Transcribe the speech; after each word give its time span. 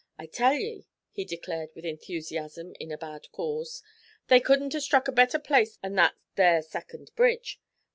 I 0.17 0.25
tell 0.25 0.55
ye,' 0.55 0.87
he 1.11 1.23
declared 1.25 1.69
with 1.75 1.85
enthusiasm 1.85 2.73
in 2.79 2.91
a 2.91 2.97
bad 2.97 3.31
cause, 3.31 3.83
they 4.29 4.39
couldn't 4.39 4.73
'a' 4.73 4.81
struck 4.81 5.07
a 5.07 5.11
better 5.11 5.37
place 5.37 5.77
'an 5.83 5.93
that 5.93 6.15
there 6.33 6.63
second 6.63 7.11
bridge! 7.15 7.61